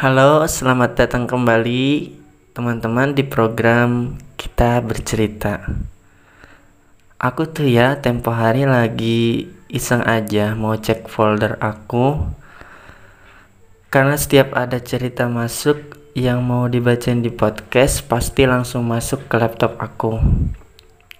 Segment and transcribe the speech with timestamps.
[0.00, 2.16] Halo, selamat datang kembali
[2.56, 5.60] teman-teman di program Kita Bercerita.
[7.20, 12.16] Aku tuh ya tempo hari lagi iseng aja mau cek folder aku.
[13.92, 19.76] Karena setiap ada cerita masuk yang mau dibacain di podcast pasti langsung masuk ke laptop
[19.76, 20.16] aku.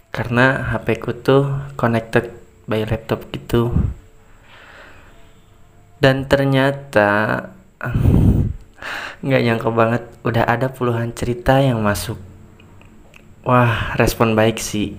[0.08, 2.32] Karena HP ku tuh connected
[2.64, 3.76] by laptop gitu.
[6.00, 7.44] Dan ternyata
[9.20, 12.16] nggak nyangka banget udah ada puluhan cerita yang masuk.
[13.44, 14.96] Wah respon baik sih.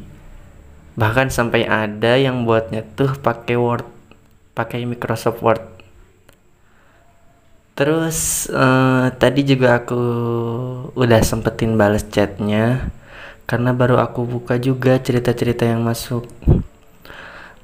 [0.93, 3.85] Bahkan sampai ada yang buatnya tuh pakai Word
[4.53, 5.63] pakai Microsoft Word.
[7.73, 10.03] Terus uh, tadi juga aku
[10.93, 12.93] udah sempetin bales chatnya
[13.49, 16.29] karena baru aku buka juga cerita-cerita yang masuk.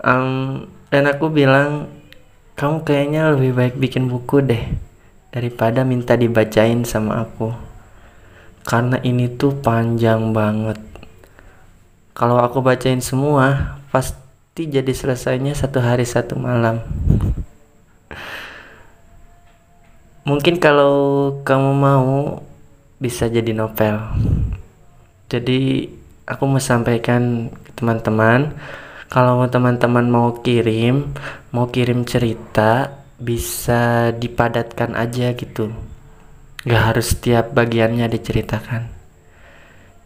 [0.02, 1.91] Um, dan aku bilang
[2.58, 4.87] kamu kayaknya lebih baik bikin buku deh
[5.38, 7.54] daripada minta dibacain sama aku.
[8.66, 10.82] Karena ini tuh panjang banget.
[12.18, 16.82] Kalau aku bacain semua pasti jadi selesainya satu hari satu malam.
[20.26, 20.96] Mungkin kalau
[21.46, 22.41] kamu mau
[22.98, 24.02] bisa jadi novel.
[25.30, 25.93] Jadi
[26.26, 28.58] aku mau sampaikan ke teman-teman
[29.08, 31.15] kalau teman-teman mau kirim
[31.55, 35.73] mau kirim cerita bisa dipadatkan aja gitu.
[36.65, 38.90] Gak harus setiap bagiannya diceritakan.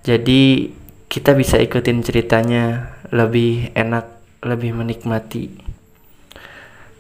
[0.02, 0.72] Jadi
[1.12, 4.08] kita bisa ikutin ceritanya lebih enak
[4.42, 5.52] lebih menikmati.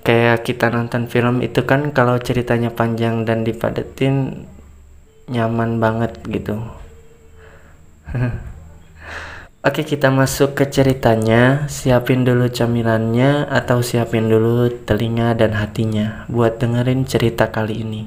[0.02, 4.46] Kayak kita nonton film itu kan kalau ceritanya panjang dan dipadatin
[5.32, 6.60] nyaman banget gitu
[9.62, 11.70] Oke kita masuk ke ceritanya.
[11.70, 18.02] Siapin dulu camilannya Atau siapin dulu telinga dan hatinya Buat dengerin cerita kali ini.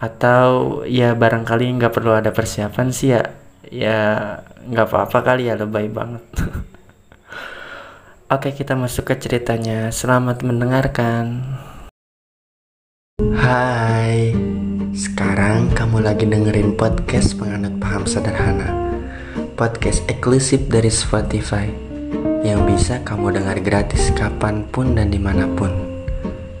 [0.00, 3.28] Atau ya barangkali nggak perlu ada persiapan sih ya.
[3.68, 4.00] Ya
[4.64, 6.24] nggak apa-apa kali ya lebay banget.
[8.32, 9.92] Oke kita masuk ke ceritanya.
[9.92, 11.44] Selamat mendengarkan.
[13.36, 14.32] Hai
[14.96, 18.89] Sekarang kamu lagi dengerin podcast penganut paham sederhana
[19.60, 21.68] podcast eksklusif dari Spotify
[22.40, 25.68] yang bisa kamu dengar gratis kapan pun dan di mana pun.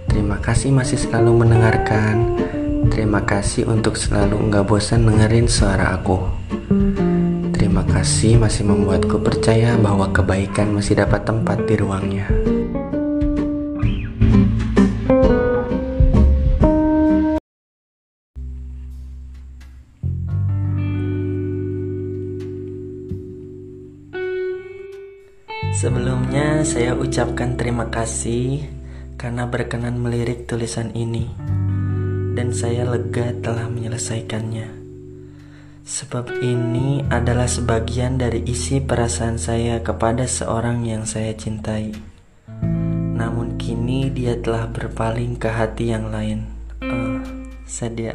[0.04, 2.36] Terima kasih masih selalu mendengarkan.
[2.92, 6.28] Terima kasih untuk selalu nggak bosan dengerin suara aku.
[7.56, 12.28] Terima kasih masih membuatku percaya bahwa kebaikan masih dapat tempat di ruangnya.
[25.80, 28.68] Sebelumnya saya ucapkan terima kasih
[29.16, 31.24] karena berkenan melirik tulisan ini
[32.36, 34.68] dan saya lega telah menyelesaikannya.
[35.80, 41.96] Sebab ini adalah sebagian dari isi perasaan saya kepada seorang yang saya cintai.
[43.16, 46.44] Namun kini dia telah berpaling ke hati yang lain.
[46.84, 47.24] Oh,
[47.64, 48.12] sedia.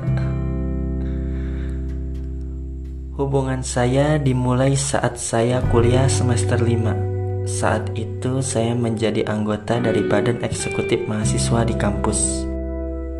[3.17, 7.14] Hubungan saya dimulai saat saya kuliah semester 5
[7.45, 12.45] saat itu saya menjadi anggota dari badan eksekutif mahasiswa di kampus.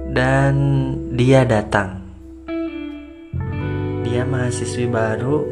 [0.09, 0.56] Dan
[1.13, 2.02] dia datang.
[4.02, 5.46] Dia mahasiswi baru,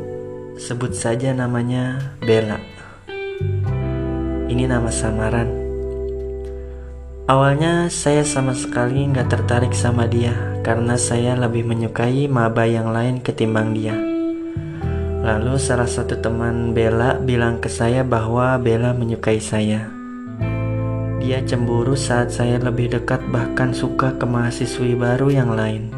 [0.57, 2.57] sebut saja namanya Bella.
[4.49, 5.49] Ini nama samaran.
[7.23, 13.23] Awalnya saya sama sekali nggak tertarik sama dia karena saya lebih menyukai maba yang lain
[13.23, 14.12] ketimbang dia.
[15.23, 19.87] Lalu salah satu teman Bella bilang ke saya bahwa Bella menyukai saya.
[21.23, 25.95] Dia cemburu saat saya lebih dekat bahkan suka ke mahasiswi baru yang lain.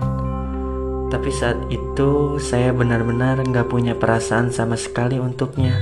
[1.10, 5.74] Tapi saat itu saya benar-benar nggak punya perasaan sama sekali untuknya.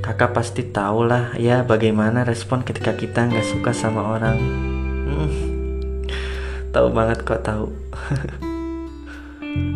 [0.00, 4.40] Kakak pasti tahu lah ya bagaimana respon ketika kita nggak suka sama orang.
[5.04, 5.32] Hmm,
[6.72, 7.68] tahu banget kok tahu.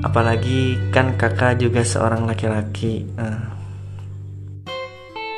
[0.07, 3.53] apalagi kan kakak juga seorang laki-laki uh.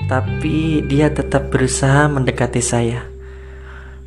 [0.07, 3.05] tapi dia tetap berusaha mendekati saya.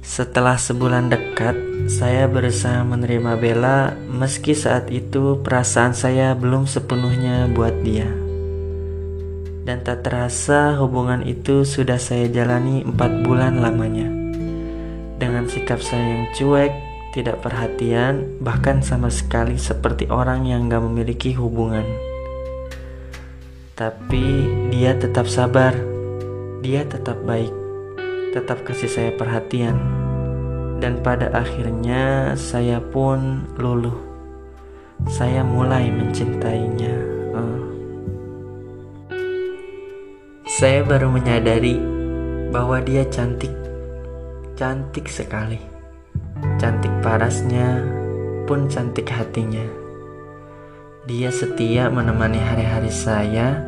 [0.02, 1.54] Setelah sebulan dekat
[1.86, 8.10] saya berusaha menerima Bella meski saat itu perasaan saya belum sepenuhnya buat dia.
[9.62, 14.10] Dan tak terasa hubungan itu sudah saya jalani empat bulan lamanya.
[15.22, 21.36] Dengan sikap saya yang cuek tidak perhatian, bahkan sama sekali seperti orang yang gak memiliki
[21.36, 21.84] hubungan.
[23.76, 25.76] Tapi dia tetap sabar,
[26.64, 27.52] dia tetap baik,
[28.32, 29.76] tetap kasih saya perhatian.
[30.80, 33.96] Dan pada akhirnya saya pun luluh.
[35.06, 36.96] Saya mulai mencintainya.
[37.34, 37.62] Uh.
[40.48, 41.78] Saya baru menyadari
[42.50, 43.54] bahwa dia cantik,
[44.58, 45.71] cantik sekali.
[46.58, 47.86] Cantik parasnya
[48.50, 49.62] pun cantik hatinya.
[51.06, 53.62] Dia setia menemani hari-hari saya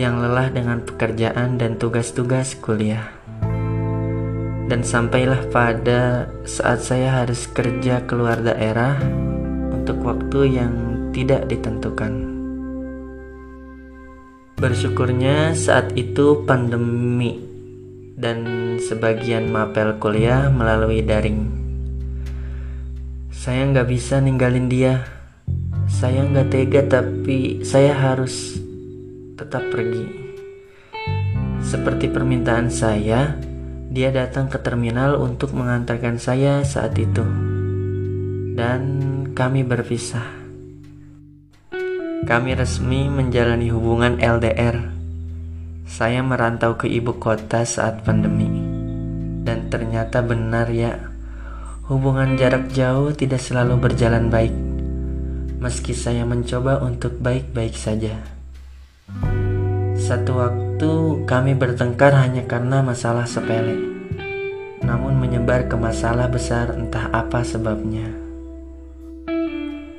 [0.00, 3.12] yang lelah dengan pekerjaan dan tugas-tugas kuliah.
[4.64, 8.96] Dan sampailah pada saat saya harus kerja keluar daerah
[9.72, 10.74] untuk waktu yang
[11.12, 12.32] tidak ditentukan.
[14.56, 17.36] Bersyukurnya saat itu pandemi
[18.16, 18.44] dan
[18.80, 21.63] sebagian mapel kuliah melalui daring.
[23.34, 25.02] Saya nggak bisa ninggalin dia.
[25.90, 28.62] Saya nggak tega tapi saya harus
[29.34, 30.06] tetap pergi.
[31.58, 33.34] Seperti permintaan saya,
[33.90, 37.26] dia datang ke terminal untuk mengantarkan saya saat itu.
[38.54, 38.82] Dan
[39.34, 40.30] kami berpisah.
[42.24, 44.94] Kami resmi menjalani hubungan LDR.
[45.90, 48.46] Saya merantau ke ibu kota saat pandemi.
[49.44, 51.13] Dan ternyata benar ya,
[51.84, 54.56] hubungan jarak jauh tidak selalu berjalan baik.
[55.60, 58.24] Meski saya mencoba untuk baik-baik saja.
[59.96, 60.92] Satu waktu
[61.28, 63.76] kami bertengkar hanya karena masalah sepele,
[64.80, 68.08] namun menyebar ke masalah besar entah apa sebabnya.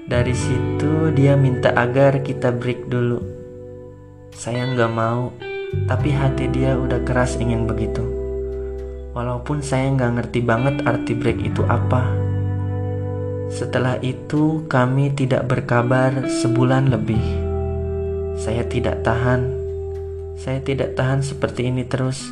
[0.06, 3.22] Dari situ dia minta agar kita break dulu.
[4.34, 5.34] Saya nggak mau,
[5.90, 8.25] tapi hati dia udah keras ingin begitu.
[9.16, 12.04] Walaupun saya nggak ngerti banget arti break itu apa.
[13.48, 17.24] Setelah itu kami tidak berkabar sebulan lebih.
[18.36, 19.66] Saya tidak tahan
[20.36, 22.28] saya tidak tahan seperti ini terus,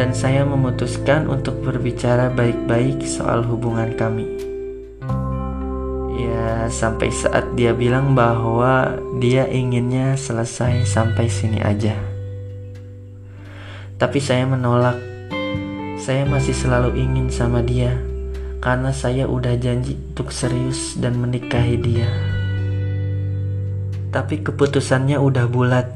[0.00, 4.24] dan saya memutuskan untuk berbicara baik-baik soal hubungan kami.
[6.16, 12.00] Ya, sampai saat dia bilang bahwa dia inginnya selesai sampai sini aja.
[14.00, 15.11] Tapi saya menolak.
[16.00, 17.98] Saya masih selalu ingin sama dia
[18.62, 22.08] karena saya udah janji untuk serius dan menikahi dia.
[24.12, 25.88] Tapi keputusannya udah bulat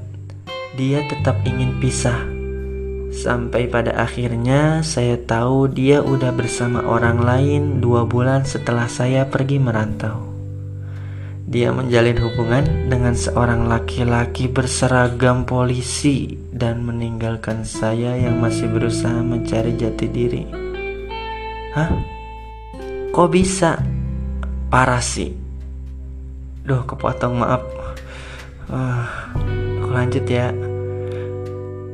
[0.76, 2.20] dia tetap ingin pisah.
[3.16, 9.56] Sampai pada akhirnya saya tahu dia udah bersama orang lain dua bulan setelah saya pergi
[9.56, 10.35] merantau.
[11.46, 19.78] Dia menjalin hubungan dengan seorang laki-laki berseragam polisi dan meninggalkan saya yang masih berusaha mencari
[19.78, 20.42] jati diri.
[21.70, 21.94] Hah?
[23.14, 23.78] Kok bisa?
[24.74, 25.38] Parah sih.
[26.66, 27.62] Duh, kepotong maaf.
[28.66, 29.06] Uh,
[29.78, 30.50] aku lanjut ya.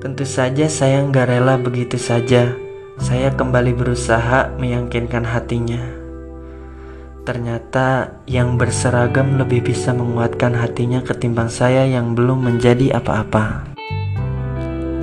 [0.01, 2.57] Tentu saja saya nggak rela begitu saja.
[2.97, 6.02] Saya kembali berusaha meyakinkan hatinya.
[7.23, 13.63] Ternyata yang berseragam lebih bisa menguatkan hatinya ketimbang saya yang belum menjadi apa-apa.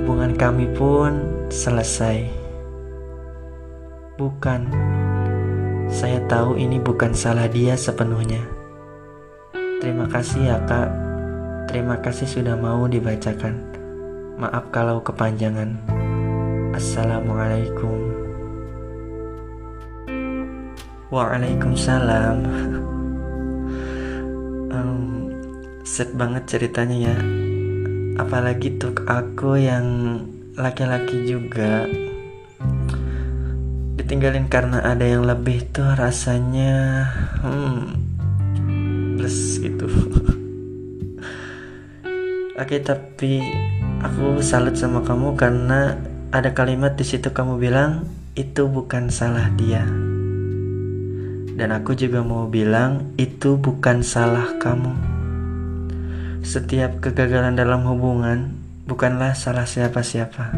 [0.04, 2.28] Hubungan kami pun selesai.
[4.20, 4.68] Bukan,
[5.88, 8.44] saya tahu ini bukan salah dia sepenuhnya.
[9.80, 10.92] Terima kasih ya kak,
[11.72, 13.64] terima kasih sudah mau dibacakan.
[14.36, 15.80] Maaf kalau kepanjangan.
[16.76, 18.09] Assalamualaikum.
[21.10, 22.38] Waalaikumsalam.
[24.74, 25.30] um,
[25.84, 27.18] set banget ceritanya ya.
[28.22, 29.86] Apalagi tuh aku yang
[30.56, 31.86] laki-laki juga
[34.00, 37.06] ditinggalin karena ada yang lebih tuh rasanya
[37.44, 37.80] hmm
[39.18, 39.86] plus gitu.
[42.60, 43.40] Oke tapi
[44.00, 45.92] Aku salut sama kamu karena
[46.32, 49.84] ada kalimat di situ kamu bilang itu bukan salah dia.
[51.60, 54.96] Dan aku juga mau bilang itu bukan salah kamu.
[56.40, 58.56] Setiap kegagalan dalam hubungan
[58.88, 60.56] bukanlah salah siapa-siapa.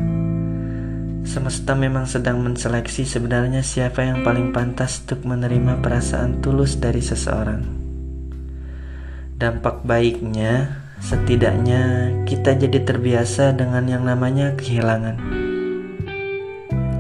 [1.27, 7.67] Semesta memang sedang menseleksi sebenarnya siapa yang paling pantas untuk menerima perasaan tulus dari seseorang.
[9.43, 15.19] Dampak baiknya, Setidaknya kita jadi terbiasa dengan yang namanya kehilangan.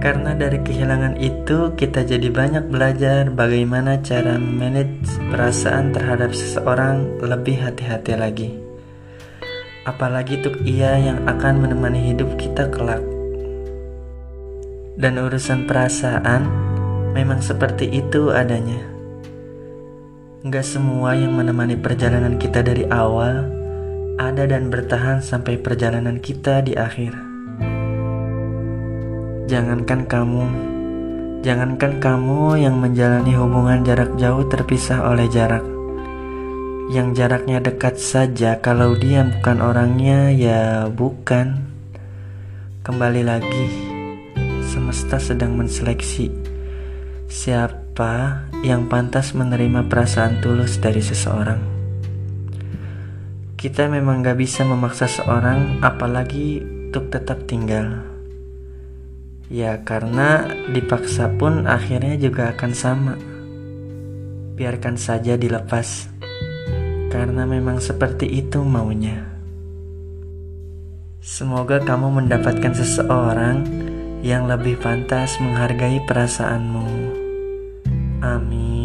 [0.02, 7.62] Karena dari kehilangan itu kita jadi banyak belajar bagaimana cara manage perasaan terhadap seseorang lebih
[7.62, 8.50] hati-hati lagi.
[9.87, 12.99] Apalagi untuk ia yang akan menemani hidup kita kelak.
[14.99, 16.50] Dan urusan perasaan
[17.14, 18.82] memang seperti itu adanya.
[20.42, 23.47] Gak semua yang menemani perjalanan kita dari awal
[24.18, 27.31] ada dan bertahan sampai perjalanan kita di akhir.
[29.52, 30.44] Jangankan kamu,
[31.44, 35.61] Jangankan kamu yang menjalani hubungan jarak jauh terpisah oleh jarak.
[36.88, 41.68] Yang jaraknya dekat saja, kalau dia bukan orangnya, ya bukan.
[42.80, 43.66] Kembali lagi,
[44.73, 46.32] semesta sedang menseleksi
[47.28, 51.61] siapa yang pantas menerima perasaan tulus dari seseorang.
[53.61, 58.12] Kita memang gak bisa memaksa seorang, apalagi untuk tetap tinggal.
[59.52, 63.14] Ya karena dipaksa pun akhirnya juga akan sama
[64.56, 66.09] Biarkan saja dilepas
[67.12, 69.28] Karena memang seperti itu maunya
[71.21, 73.62] Semoga kamu mendapatkan seseorang
[74.26, 76.87] yang lebih pantas menghargai perasaanmu.
[78.23, 78.81] Amin.